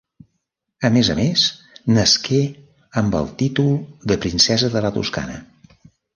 [0.87, 1.43] A més a més,
[1.97, 2.39] nasqué
[3.03, 3.69] amb el títol
[4.13, 5.39] de princesa de la Toscana.